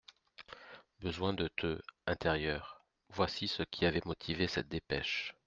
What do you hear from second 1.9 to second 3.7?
»_Intérieur._» Voici ce